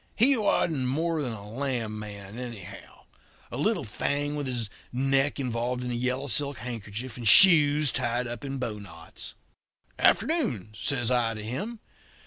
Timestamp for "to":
11.35-11.43